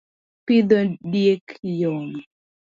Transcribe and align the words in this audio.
pidho 0.45 0.79
diek 1.11 1.45
yom 1.79 2.03